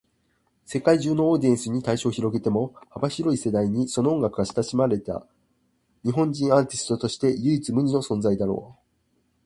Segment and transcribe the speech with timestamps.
[0.65, 5.27] 世界中のオーディエンスに対象を広げても、幅広い世代にその音楽が親しまれた
[6.03, 8.81] 日本人アーティストとして唯一無二の存在だろう。